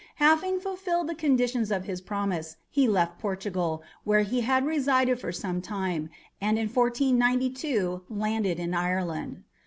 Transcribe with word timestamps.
Having 0.15 0.61
fulfilled 0.61 1.07
the 1.07 1.13
conditions 1.13 1.69
of 1.69 1.85
his 1.85 2.01
promise, 2.01 2.57
he 2.71 2.87
left 2.87 3.19
Portugal, 3.19 3.83
where 4.03 4.21
he 4.23 4.41
had 4.41 4.65
resided 4.65 5.19
for 5.19 5.31
some 5.31 5.61
time, 5.61 6.09
and 6.41 6.57
in 6.57 6.67
1492 6.69 8.01
landed 8.09 8.59
in 8.59 8.73
Ireland. 8.73 9.43